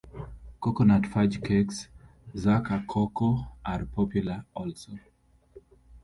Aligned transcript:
Coconut 0.63 1.03
fudge 1.11 1.37
cakes, 1.47 1.87
'Zucre 2.35 2.87
Coco', 2.87 3.45
are 3.63 3.85
popular 3.85 4.43
also. 4.55 4.97